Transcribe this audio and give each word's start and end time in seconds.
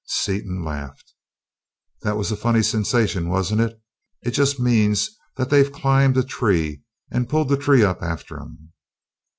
Seaton 0.07 0.63
laughed. 0.65 1.13
"That 2.01 2.17
was 2.17 2.31
a 2.31 2.35
funny 2.35 2.63
sensation, 2.63 3.29
wasn't 3.29 3.61
it? 3.61 3.79
It 4.23 4.31
just 4.31 4.59
means 4.59 5.11
that 5.37 5.51
they've 5.51 5.71
climbed 5.71 6.17
a 6.17 6.23
tree 6.23 6.81
and 7.11 7.29
pulled 7.29 7.49
the 7.49 7.55
tree 7.57 7.83
up 7.83 8.01
after 8.01 8.37
them." 8.37 8.73